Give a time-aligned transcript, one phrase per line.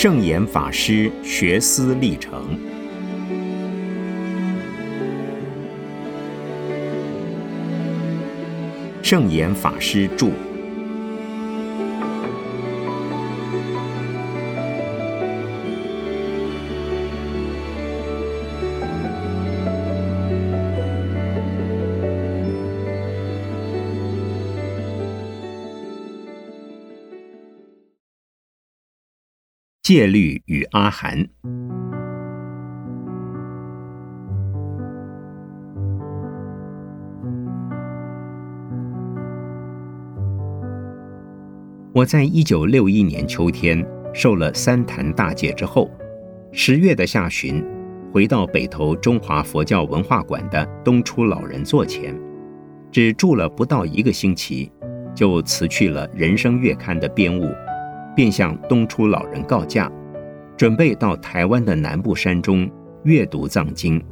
[0.00, 2.56] 圣严法师学思历程。
[9.02, 10.47] 圣严法师著。
[29.88, 31.26] 戒律与阿含。
[41.94, 45.90] 我在一九六一年秋天受了三坛大戒之后，
[46.52, 47.64] 十月的下旬，
[48.12, 52.14] 回到北投中华佛教文化馆的东出老人座前，
[52.92, 54.70] 只住了不到一个星期，
[55.14, 57.50] 就辞去了《人生月刊》的编务。
[58.18, 59.88] 便向东出老人告假，
[60.56, 62.68] 准备到台湾的南部山中
[63.04, 64.02] 阅读藏经。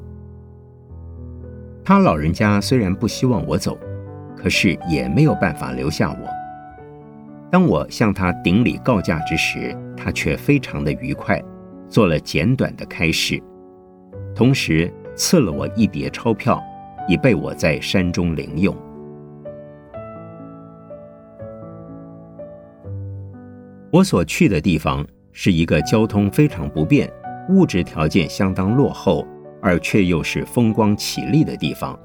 [1.84, 3.76] 他老人家虽然不希望我走，
[4.36, 6.28] 可是也没有办法留下我。
[7.50, 11.42] 当我向他顶礼告假之时，他却非常的愉快，
[11.88, 13.42] 做了简短的开示，
[14.36, 16.62] 同时赐了我一叠钞票，
[17.08, 18.72] 以备我在山中领用。
[23.96, 25.02] 我所去的地方
[25.32, 27.10] 是一个交通非常不便、
[27.48, 29.26] 物质条件相当落后，
[29.62, 31.98] 而却又是风光绮丽的地方，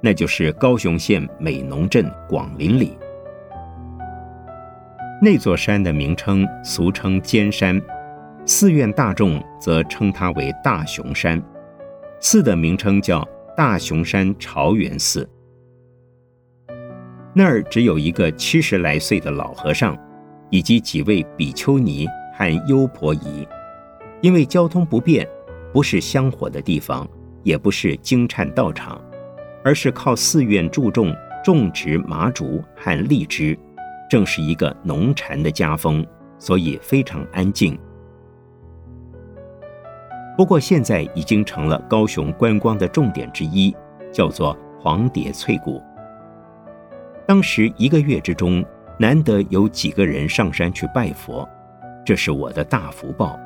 [0.00, 2.96] 那就是高雄县美浓镇广林里。
[5.20, 7.78] 那座山的名称俗称尖山，
[8.46, 11.42] 寺院大众则称它为大雄山。
[12.20, 13.22] 寺的名称叫
[13.54, 15.28] 大雄山朝元寺。
[17.34, 19.94] 那儿只有一个七十来岁的老和尚。
[20.50, 22.06] 以及几位比丘尼
[22.36, 23.46] 和优婆夷，
[24.20, 25.28] 因为交通不便，
[25.72, 27.08] 不是香火的地方，
[27.42, 29.00] 也不是经忏道场，
[29.64, 33.58] 而是靠寺院注重种植麻竹和荔枝，
[34.08, 36.06] 正是一个农禅的家风，
[36.38, 37.78] 所以非常安静。
[40.36, 43.74] 不过现在已经成了高雄观光的重点之一，
[44.12, 45.82] 叫做黄蝶翠谷。
[47.26, 48.64] 当时一个月之中。
[48.98, 51.48] 难得有几个人上山去拜佛，
[52.04, 53.38] 这是我的大福报。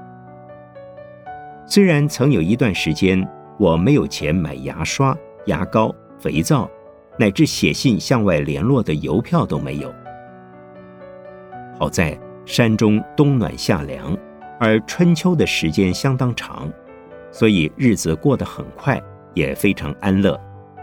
[1.66, 3.26] 虽然曾有一段时间
[3.58, 5.16] 我没有钱买牙刷、
[5.46, 6.70] 牙膏、肥皂，
[7.18, 9.92] 乃至写信向外联络的邮票都没有。
[11.78, 14.16] 好在山中冬暖夏凉，
[14.60, 16.70] 而春秋的时间相当长，
[17.30, 19.00] 所以日子过得很快，
[19.34, 20.38] 也非常安乐。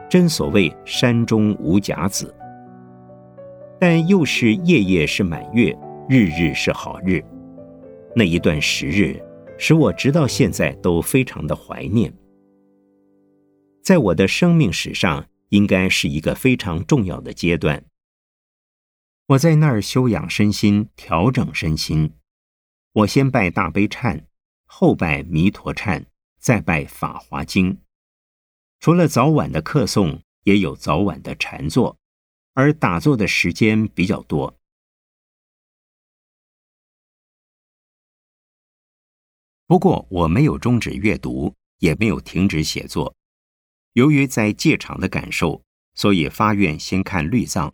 [0.09, 2.33] 真所谓山中无甲子。
[3.79, 5.77] 但又是夜夜是满月，
[6.09, 7.23] 日日是好日。
[8.15, 9.21] 那一段时日，
[9.57, 12.13] 使我直到现在都非常的怀念。
[13.83, 17.83] 在我的生命史上，应该是一个非常重要的阶段。
[19.27, 22.13] 我在那儿修养身心，调整身心。
[22.93, 24.23] 我先拜大悲忏，
[24.65, 26.05] 后拜弥陀忏，
[26.39, 27.77] 再拜法华经。
[28.79, 31.97] 除了早晚的课诵，也有早晚的禅坐。
[32.55, 34.57] 而打坐的时间比较多。
[39.67, 43.13] 不过我没有终止阅读，也没有停止写作。
[43.93, 45.61] 由于在戒场的感受，
[45.95, 47.73] 所以发愿先看律藏。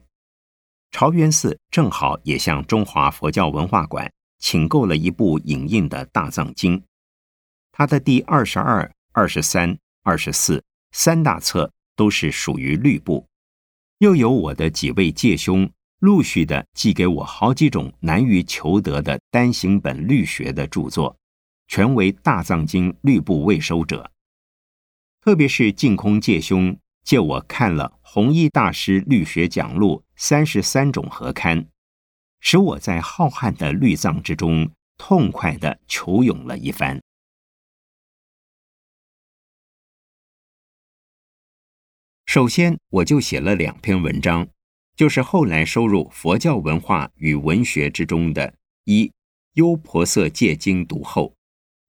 [0.90, 6.84] 朝元寺正好也向中华佛教文化馆请购了一部影印的大藏经，
[7.72, 13.28] 它的第二十二、二十三、二十四三大册都是属于律部。
[14.02, 21.16] 又有我的几位戒兄陆续的寄给我好几种难于求得的单行本律学的著作，
[21.68, 24.10] 全为大藏经律部未收者。
[25.24, 31.68] 特别是净空戒兄借我看了弘一大师律学讲录三十三种合刊，
[32.40, 34.68] 使我在浩瀚的律藏之中
[34.98, 37.00] 痛快的求咏了一番。
[42.34, 44.48] 首先，我就写了两篇文章，
[44.96, 48.54] 就是后来收入《佛教文化与文学》之中的
[48.86, 49.08] 一
[49.56, 51.36] 《优婆塞戒经读后，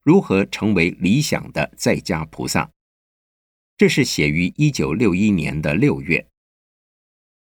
[0.02, 2.64] 如何成为理想的在家菩萨》，
[3.76, 6.26] 这是写于一九六一年的六月；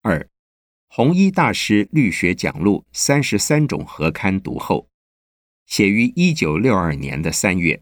[0.02, 0.20] 二
[0.90, 4.90] 《弘一大师律学讲录三十三种合刊读后，
[5.66, 7.82] 写于一九六二年的三月。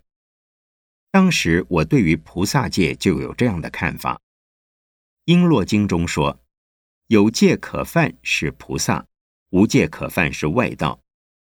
[1.09, 4.13] 当时我对于菩萨戒就有这样的看法。
[5.29, 6.41] 《璎珞经》中说
[7.05, 9.05] ：“有戒可犯是菩萨，
[9.51, 11.01] 无戒可犯是外道。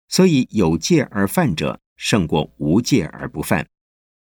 [0.07, 3.68] 所以有戒而犯者胜过无戒而不犯。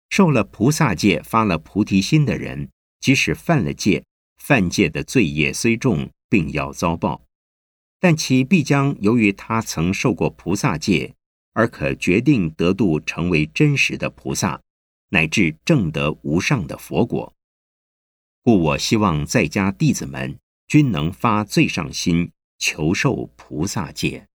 [0.10, 4.04] 受了菩萨戒、发了菩提心的人，即使犯了戒，
[4.36, 7.24] 犯戒的罪业虽重，并要遭报，
[8.01, 11.16] 但其必将由于他曾受过菩萨戒，
[11.54, 14.62] 而可决定得度，成为真实的菩萨，
[15.12, 17.33] 乃至正得无上的佛果。
[18.43, 24.27] 故我希望在家弟子们均能发最上心，求受菩萨戒。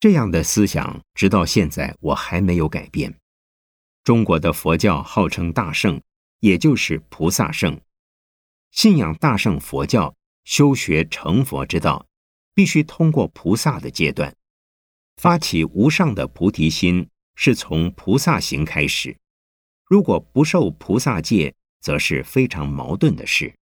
[0.00, 3.18] 这样的思想，直到现在我还没有改变。
[4.02, 6.02] 中国的佛教号称大圣，
[6.40, 7.80] 也就是菩萨圣。
[8.72, 10.14] 信仰大圣佛教，
[10.44, 12.06] 修学成佛之道，
[12.54, 14.36] 必须通过菩萨的阶段，
[15.16, 17.08] 发起无上的菩提心。
[17.36, 19.16] 是从菩萨行开始，
[19.84, 23.54] 如果不受菩萨戒，则是非常矛盾的事。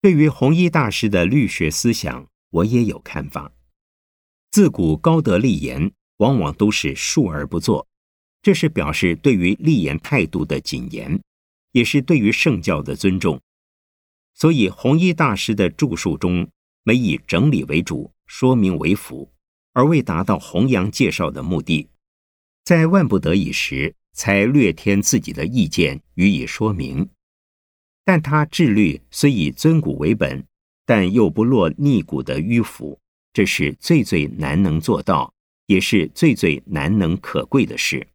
[0.00, 3.52] 对于弘一大师的律学思想，我也有看法。
[4.52, 7.86] 自古高德立言，往往都是述而不作，
[8.40, 11.20] 这是表示对于立言态度的谨严，
[11.72, 13.40] 也是对于圣教的尊重。
[14.34, 16.48] 所以，弘一大师的著述中，
[16.84, 18.12] 每以整理为主。
[18.28, 19.32] 说明为辅，
[19.72, 21.88] 而未达到弘扬介绍的目的，
[22.62, 27.08] 在万不得已时才略添自己的意见予以说明。
[28.04, 30.46] 但他治律虽以尊古为本，
[30.86, 33.00] 但又不落逆古的迂腐，
[33.32, 35.34] 这是最最难能做到，
[35.66, 38.08] 也是最最难能可贵的事。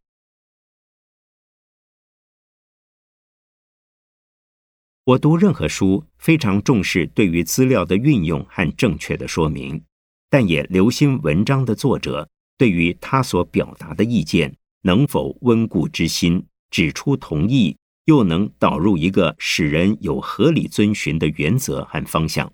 [5.04, 9.84] 我读任何书，非常重视对于资料的运用和正确的说明。
[10.30, 12.28] 但也留心文章的作者
[12.58, 22.52] 对于他所表达的意见能否温故知新，指出同意，又能导入一个使人有合理遵循的原则和方向。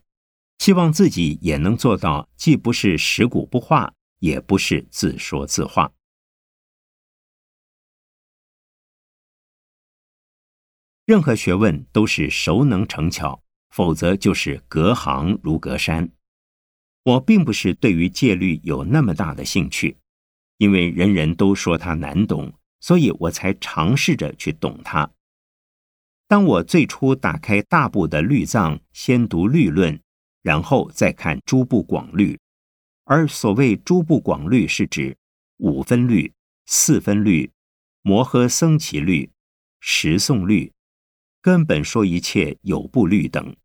[0.58, 5.90] 希望自己也能做到，既不是食古不化，也不是自说自话。
[11.06, 16.12] 任何学问都是熟能成巧，否则就是隔行如隔山。
[17.02, 19.96] 我并不是对于戒律有那么大的兴趣，
[20.58, 25.10] 因为人人都说它难懂，所以我才尝试着去懂它。
[26.28, 29.98] 当我最初打开大部的律藏，先读律论，
[30.42, 32.38] 然后再看诸部广律。
[33.04, 35.16] 而所谓诸部广律，是指
[35.56, 36.32] 五分律、
[36.66, 37.50] 四分律、
[38.02, 39.30] 摩诃僧祇律、
[39.80, 40.70] 十诵律、
[41.42, 43.56] 根本说一切有部律等，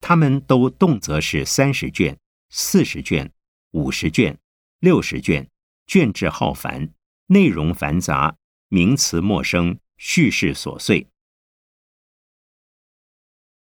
[0.00, 2.16] 他们都动辄是三十卷。
[2.54, 3.32] 四十卷、
[3.70, 4.38] 五十卷、
[4.78, 5.48] 六十卷，
[5.86, 6.92] 卷帙浩繁，
[7.28, 8.36] 内容繁杂，
[8.68, 11.08] 名词陌生，叙事琐碎。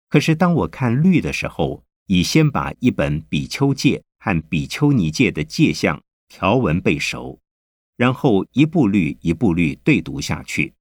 [0.10, 7.40] 可是当我看律的时候，已先把一本比丘戒和比丘尼戒的戒相条文背熟，
[7.96, 10.74] 然后一部律一部律对读下去。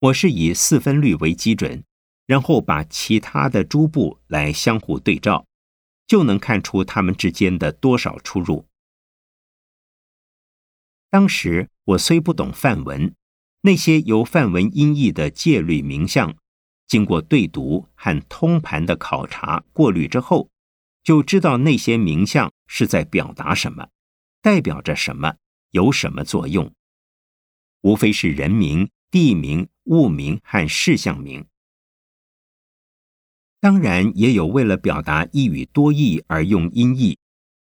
[0.00, 1.84] 我是以四分律为基准，
[2.26, 5.46] 然后把其他的诸部来相互对照。
[6.08, 8.66] 就能看出他们之间的多少出入。
[11.10, 13.14] 当时我虽不懂梵文，
[13.60, 16.36] 那些由梵文音译的戒律名相，
[16.86, 20.50] 经过对读和通盘的考察过滤之后，
[21.02, 23.88] 就知道那些名相是在表达什么，
[24.42, 25.36] 代表着什么，
[25.70, 26.72] 有什么作用。
[27.82, 31.46] 无非是人名、地名、物名和事项名。
[33.60, 37.18] 当然也有为了表达一语多义而用音译，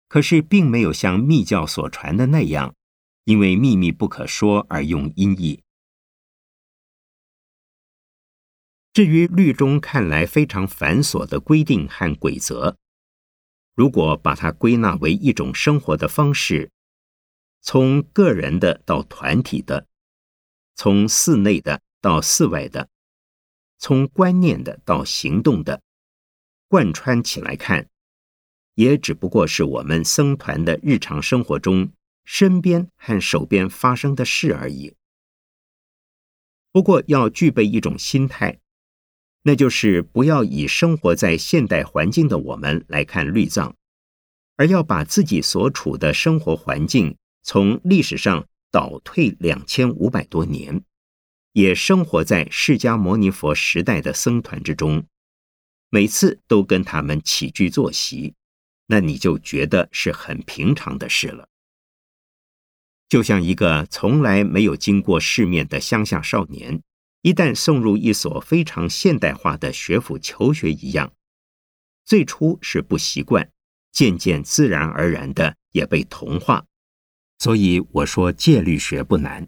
[0.07, 2.73] 可是并没有像密教所传的那样，
[3.25, 5.61] 因为秘密不可说而用音译。
[8.93, 12.77] 至于律中看来非常繁琐的规定和规则，
[13.75, 16.71] 如果把它归纳为一种生活的方式，
[17.61, 19.85] 从个人的到团体的，
[20.75, 22.89] 从寺内的到寺外的。
[23.87, 25.79] 从观念的到行动的，
[26.67, 27.87] 贯穿起来看，
[28.73, 31.91] 也只不过是我们僧团的日常生活中
[32.23, 34.95] 身边和手边发生的事而已。
[36.71, 38.57] 不过要具备一种心态，
[39.43, 43.75] 那就是不要以生活在现代环境的我们来看律藏，
[44.55, 50.83] 而要把自己所处的生活环境从历史上倒退两千五百多年。
[51.55, 55.05] 也生活在释迦牟尼佛时代的僧团之中，
[55.89, 58.33] 每次都跟他们起居作息，
[58.87, 61.47] 那你就觉得是很平常的事了。
[63.07, 66.81] 就像一个从来没有经过世面的乡下少年，
[67.21, 71.13] 一旦送入一所非常现代化的学府求学一样，
[72.03, 73.49] 最初是不习惯，
[73.93, 76.65] 渐渐自然而然的也被同化。
[77.39, 79.47] 所以我说戒律学不难。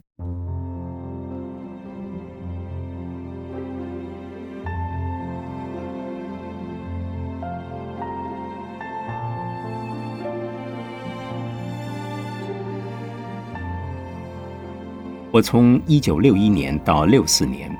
[15.37, 17.71] 我从一九六一年到六四年，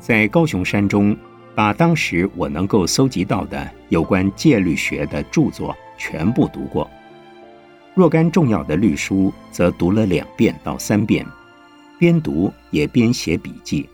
[0.00, 1.14] 在高雄山中，
[1.54, 6.90] 把当时我能够搜集到的有关戒律学的著作全部读过。
[7.94, 11.26] 若干重要的律书，则读了两遍到三遍，
[11.98, 13.86] 边读也边写笔记，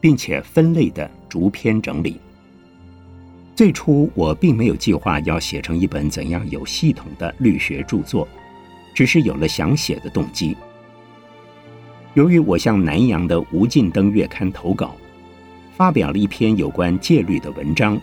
[0.00, 2.18] 并且分类的逐篇整理。
[3.54, 8.26] 最初我并没有计划要写成一本怎样有系统的律学著作，
[8.94, 10.56] 只是有了想写的动机。
[12.14, 14.96] 由于我向南洋的《吴进登月刊》投稿，
[15.76, 18.00] 发表了一篇有关戒律的文章，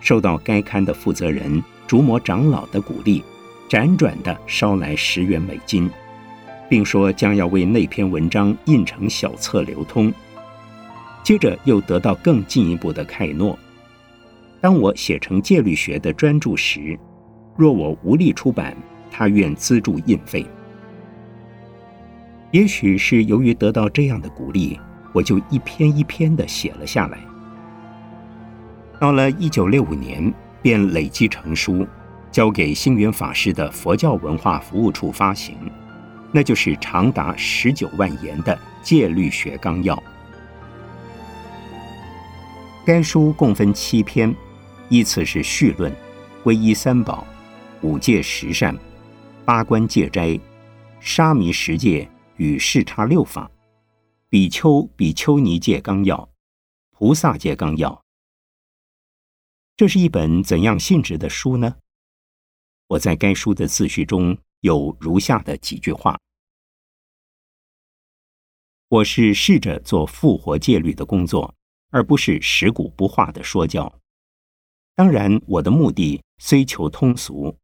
[0.00, 3.22] 受到该刊的负责人竹摩长老的鼓励，
[3.68, 5.88] 辗转的捎来十元美金，
[6.68, 10.12] 并说将要为那篇文章印成小册流通。
[11.22, 13.56] 接着又得到更进一步的开诺，
[14.60, 16.98] 当我写成戒律学的专著时，
[17.56, 18.76] 若我无力出版，
[19.12, 20.44] 他愿资助印费。
[22.54, 24.78] 也许是由于得到这样的鼓励，
[25.12, 27.18] 我就一篇一篇的写了下来。
[29.00, 30.32] 到了一九六五年，
[30.62, 31.84] 便累积成书，
[32.30, 35.56] 交给星云法师的佛教文化服务处发行，
[36.30, 39.96] 那就是长达十九万言的《戒律学纲要》。
[42.86, 44.32] 该书共分七篇，
[44.88, 45.92] 依次是序论、
[46.44, 47.26] 皈依三宝、
[47.80, 48.78] 五戒十善、
[49.44, 50.38] 八关戒斋、
[51.00, 52.08] 沙弥十戒。
[52.36, 53.50] 与视差六法、
[54.28, 56.28] 比丘、比丘尼戒纲要、
[56.90, 58.04] 菩萨戒纲要，
[59.76, 61.76] 这是一本怎样性质的书呢？
[62.88, 66.18] 我在该书的自序中有如下的几句话：
[68.88, 71.54] 我是试着做复活戒律的工作，
[71.90, 74.00] 而不是食古不化的说教。
[74.94, 77.56] 当然，我的目的虽求通俗，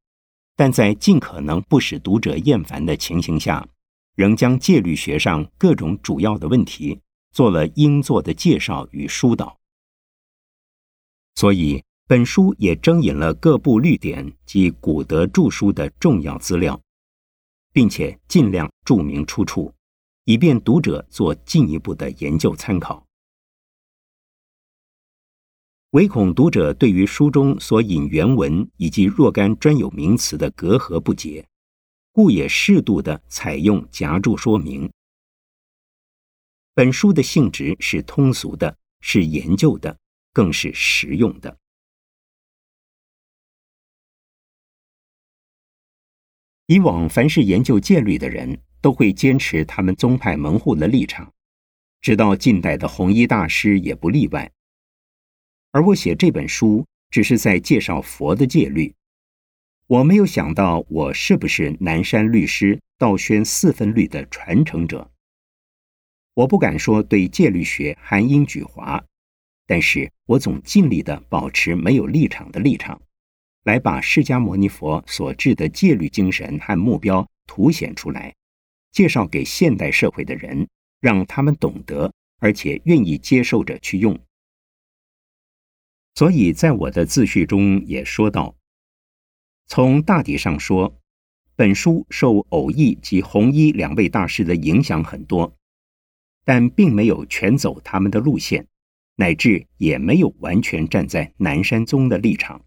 [0.57, 3.69] 但在尽可能不使读者厌烦的情形下。
[4.15, 7.01] 仍将戒律学上各种主要的问题
[7.33, 9.59] 做了应做的介绍与疏导，
[11.37, 16.81] 所以本书也征引了各部律典及古德著书的重要资料，
[17.73, 19.73] 并且尽量注明出处，
[20.25, 23.07] 以便读者做进一步的研究参考。
[25.91, 31.49] 唯恐读者对于书中所引原文以及若干专有名词的隔阂不解。
[32.13, 34.91] 故也适度的采用夹注说明。
[36.75, 39.99] 本书的性质是通俗的，是研究的，
[40.33, 41.57] 更是实用的。
[46.67, 51.33] 以往凡是研究戒律的人，都会坚持他们宗派门户的立场，
[52.01, 54.51] 直到近代的弘一大师也不例外。
[55.73, 58.95] 而我写这本书，只是在介绍佛的戒律。
[59.91, 65.11] 我没有想到，我是不是南山律师道宣四分律的传承者？
[66.35, 69.05] 我不敢说对戒律学含英举华，
[69.67, 73.03] 但是我总尽力的保持没有立场的立场，
[73.65, 78.33] 来把释迦牟尼佛所致的戒律精神和目标凸显出来，
[78.93, 80.69] 介绍给现代社会的人，
[81.01, 84.17] 让他们懂得，而且愿意接受着去用。
[86.15, 88.55] 所以在我的自序中也说到。
[89.71, 90.99] 从大体上说，
[91.55, 95.55] 本书受偶义及弘一两位大师的影响很多，
[96.45, 98.67] 但并没有全走他们的路线，
[99.15, 102.65] 乃至也没有完全站在南山宗的立场。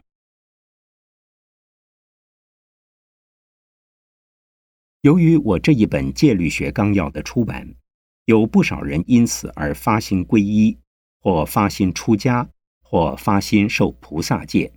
[5.02, 7.76] 由于我这一本戒律学纲要的出版，
[8.24, 10.78] 有不少人因此而发心皈依，
[11.20, 12.50] 或发心出家，
[12.82, 14.72] 或发心受菩萨戒。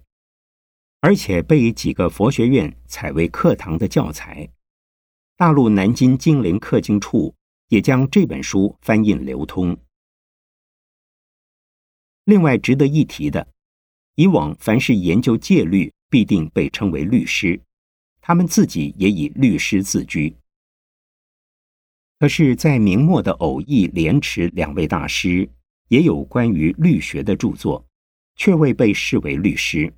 [1.07, 4.51] 而且被几个佛学院采为课堂的教材，
[5.37, 7.33] 大陆南京金陵刻经处
[7.69, 9.79] 也将这本书翻印流通。
[12.25, 13.47] 另外值得一提的，
[14.17, 17.61] 以往凡是研究戒律，必定被称为律师，
[18.21, 20.35] 他们自己也以律师自居。
[22.19, 25.49] 可是，在明末的偶义、莲池两位大师
[25.87, 27.87] 也有关于律学的著作，
[28.35, 29.95] 却未被视为律师。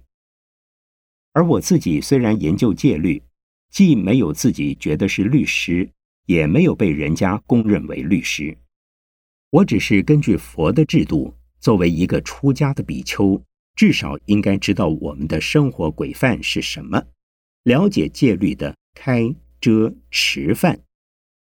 [1.39, 3.23] 而我自己虽然研究戒律，
[3.71, 5.89] 既没有自己觉得是律师，
[6.27, 8.59] 也没有被人家公认为律师。
[9.51, 13.41] 我只是根据佛的制度，作为一个出家的比丘，
[13.77, 17.01] 至少应该知道我们的生活规范是什么，
[17.63, 20.77] 了解戒律的开、遮、持、犯，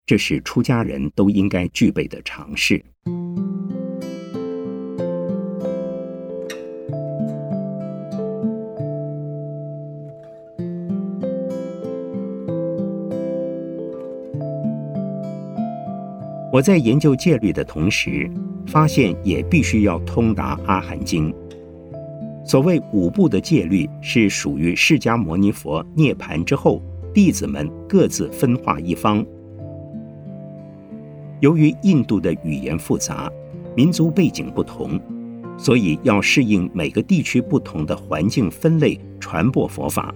[0.07, 2.85] 这是出家人都应该具备的常识。
[16.53, 18.31] 我在研究戒律的同时，
[18.67, 21.33] 发现也必须要通达《阿含经》。
[22.45, 26.83] 所谓五部的戒律，是属于释迦牟尼佛涅盘之后，
[27.15, 29.25] 弟子们各自分化一方。
[31.41, 33.33] 由于印度的语言复杂，
[33.75, 35.01] 民族背景不同，
[35.57, 40.15] 所以要适应每个地区不同的环境分类传播佛法，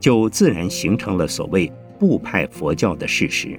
[0.00, 1.70] 就自然形成了所谓
[2.00, 3.56] 部派佛教的事实。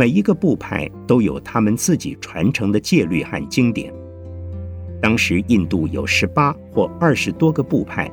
[0.00, 3.92] 每一个部派都有他们自己传承的戒律和经典。
[4.98, 8.10] 当时印度有十八或二十多个部派，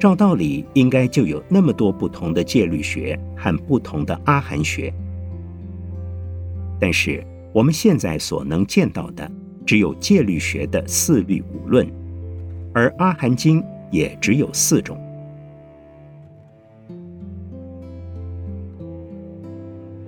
[0.00, 4.90] 照道理应该就有那么多不同的戒律学和不同的阿含学。
[6.80, 9.30] 但是我们现在所能见到的，
[9.66, 11.86] 只有戒律学的四律五论，
[12.72, 14.98] 而阿含经也只有四种。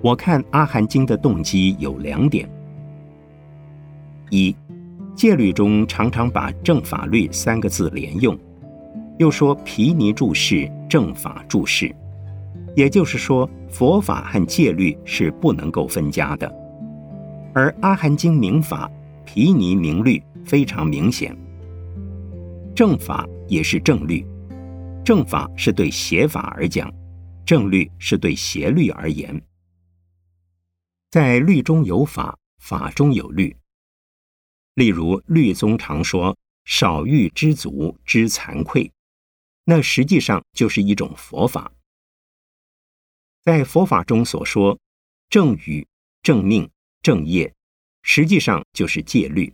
[0.02, 2.48] 我看《阿含经》的动机有两点：
[4.30, 4.54] 一，
[5.14, 8.38] 戒律中常常把“正法律”三个字连用，
[9.18, 11.92] 又说“毗尼注释”“正法注释”，
[12.76, 16.52] 也就是说，佛法和戒律是不能够分家的。
[17.52, 18.88] 而《阿含经》明法，
[19.24, 21.34] 毗尼明律，非常明显。
[22.74, 24.24] 正法也是正律，
[25.02, 26.92] 正法是对邪法而讲，
[27.46, 29.40] 正律是对邪律而言。
[31.16, 33.57] 在律中有法，法中有律。
[34.74, 38.92] 例如，律宗常说“少欲知足，知惭愧”，
[39.64, 41.72] 那实际上就是一种佛法。
[43.42, 44.79] 在佛法中所说
[45.31, 45.88] “正语、
[46.22, 46.68] 正命、
[47.00, 47.50] 正业”，
[48.05, 49.50] 实际上就是戒律。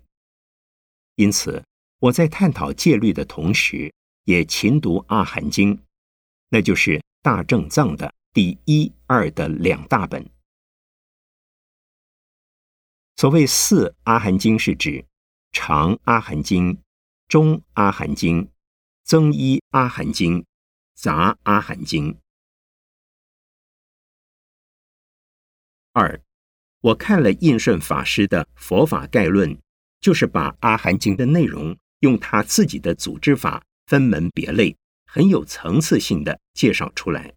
[1.14, 1.64] 因此，
[2.00, 3.94] 我在探讨戒律的同时，
[4.24, 5.76] 也勤读《阿含经》，
[6.48, 10.28] 那就是大正藏的第一、二的两大本。
[13.16, 15.04] 所谓四阿含经，是指
[15.52, 16.82] 长阿含经、
[17.28, 18.50] 中阿含经、
[19.04, 20.44] 增一阿含经、
[20.94, 22.18] 杂阿含经。
[25.92, 26.20] 二，
[26.80, 29.54] 我看了印顺法师的《佛法概论》，
[30.00, 37.34] 就是把阿含经的内容用他自己的组织法分门别类，很有层次性的介绍出来。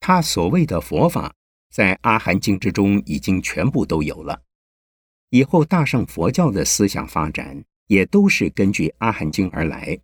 [0.00, 1.34] 他所谓的佛法。
[1.70, 4.42] 在《阿含经》之中，已经全部都有了。
[5.30, 10.00] 以后大乘佛教的思想发展，也都是根据《阿含经》而来，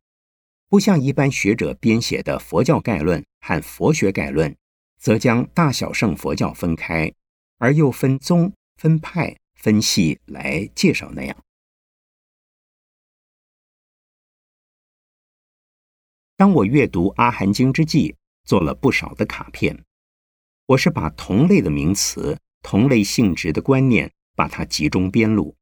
[0.69, 4.51] 不像一般学者编写的《佛教概论》和《佛学概论》，
[4.99, 7.13] 则将大小乘佛教分开，
[7.59, 11.37] 而又分宗、分派、分系来介绍那样。
[16.37, 19.85] 当我阅读《阿含经》之际，做了不少的卡片。
[20.67, 25.55] 我是把同类的名词、同类性质的观念，把它集中编录。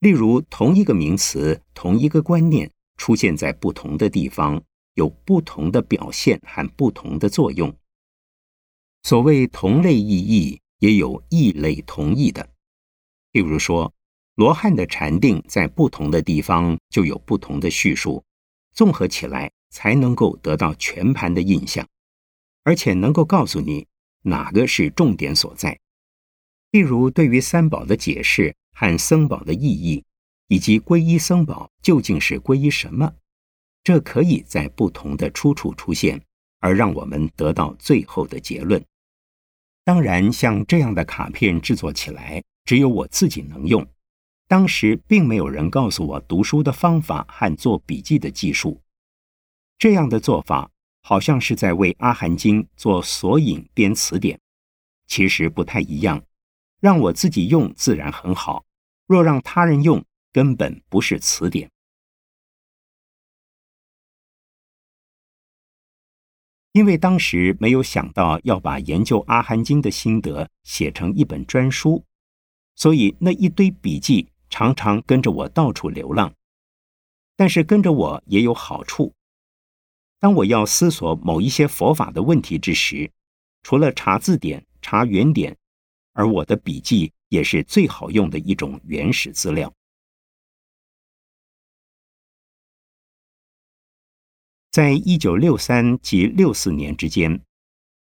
[0.00, 4.62] 例如，同一个名词、同一个观念出现在不同的地方，
[4.94, 7.74] 有不同的表现和不同的作用。
[9.02, 12.46] 所谓同类异义，也有异类同义的。
[13.32, 13.94] 例如说，
[14.34, 18.22] 罗汉的禅定在不同的地方就有不同的叙述，
[18.74, 21.88] 综合起来才能够得到全盘的印象。
[22.62, 23.86] 而且能够告诉你
[24.22, 25.78] 哪个是重点所在，
[26.70, 30.04] 例如对于三宝的解释和僧宝的意义，
[30.48, 33.14] 以及皈依僧宝究竟是皈依什么，
[33.82, 36.22] 这可以在不同的出处出现，
[36.60, 38.84] 而让我们得到最后的结论。
[39.84, 43.86] 当然，像这样的卡片制作起来，只有我自己能用。
[44.46, 48.80] 当时并没有人告诉我读书的方法和做笔记的技术，
[49.78, 50.70] 这样的做法。
[51.02, 54.40] 好像是在为《阿含经》做索引编词典，
[55.06, 56.22] 其实不太一样。
[56.80, 58.64] 让我自己用自然很好，
[59.06, 61.70] 若让他人用，根本不是词典。
[66.72, 72.04] 因为当时没有想到要把研究《阿含经》的心得写成一本专书，
[72.76, 76.32] 所以那一堆笔记常常跟着我到处流浪。
[77.36, 79.12] 但是跟着我也有好处。
[80.20, 83.10] 当我要思索某一些佛法的问题之时，
[83.62, 85.56] 除了查字典、查原点，
[86.12, 89.72] 而我的笔记也是最好用的一种原始资料。
[94.70, 97.42] 在一九六三及六四年之间，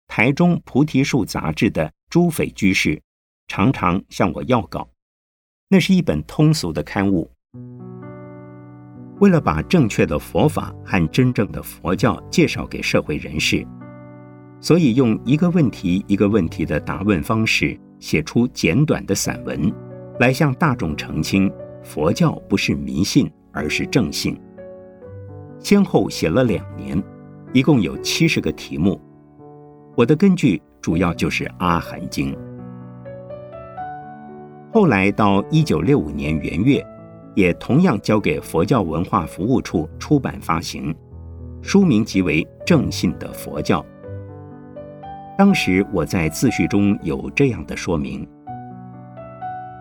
[0.06, 3.00] 台中菩提树杂志的朱斐居士
[3.46, 4.90] 常常向我要稿。
[5.68, 7.30] 那是一本通俗的刊物。
[9.20, 13.66] 为了把正确的佛法和真正的佛教介绍给社会人士，
[14.60, 19.72] 所以用一个问题一个问题的答问方式，写出简短的散文，
[20.20, 21.50] 来向大众澄清
[21.82, 24.38] 佛教不是迷信，而是正信。
[25.58, 27.02] 先后写了两年，
[27.52, 29.00] 一共有七十个题目。
[29.96, 32.32] 我的根据主要就是《阿含经》。
[34.72, 36.86] 后来到一九六五年元月，
[37.34, 40.94] 也同样交给佛教文化服务处出版发行，
[41.62, 43.80] 书名即为《正信的佛教》。
[45.36, 48.26] 当时我在自序中有这样的说明：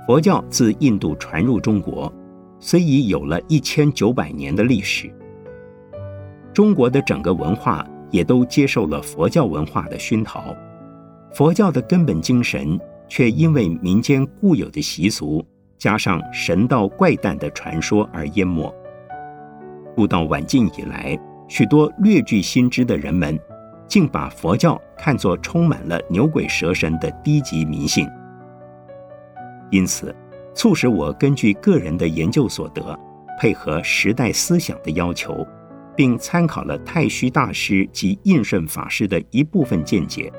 [0.06, 2.14] 佛教自印度传入中国，
[2.60, 5.12] 虽已有了一千九百年的历史。
[6.54, 10.56] 中国的整个文化也都接受了佛教文化的熏陶，
[11.34, 15.46] 佛教的根本精神却因为民间固有的习俗，
[15.78, 18.74] 加上神道怪诞的传说而淹没。
[19.96, 23.40] 故到晚近以来，许多略具心知的人们，
[23.88, 28.08] 竟把佛教看作充满了牛鬼蛇神的低级迷信。
[29.70, 30.16] 因此，
[30.54, 32.98] 促使我根据个人的研究所得，
[33.40, 35.46] 配合时代思想的要求。
[35.98, 40.32] 并参考了太虚大师及印顺法师的一部分见解，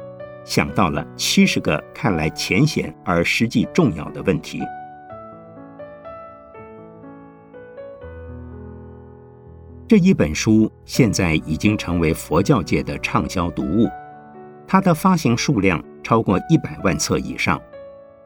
[0.45, 4.63] 想到了七十个看来浅显而实际重要的问题。
[9.89, 13.89] 这一本书现在已经成为佛教界的畅销读物，
[14.67, 17.59] 它的发行数量超过一百万册以上，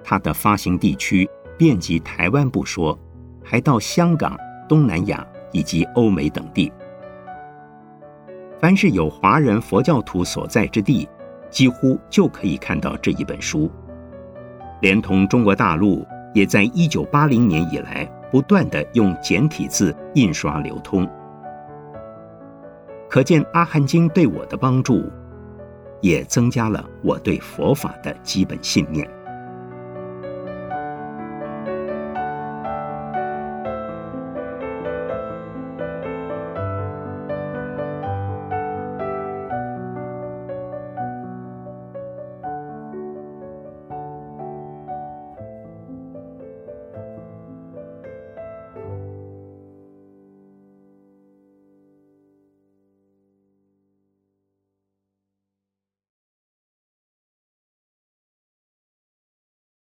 [0.03, 2.99] 它的发行地区遍及台湾不说，
[3.45, 4.37] 还到香港、
[4.69, 6.73] 东南亚以及欧美等地。
[8.61, 11.09] 凡是有华人佛教徒所在之地，
[11.49, 13.71] 几乎就可以看到这一本书。
[14.81, 21.09] 连同中国大陆，也在一九八零年以来不断的用简体字印刷流通。
[23.13, 25.05] 可见《阿含经》对我的帮助，
[26.01, 29.07] 也增加了我对佛法的基本信念。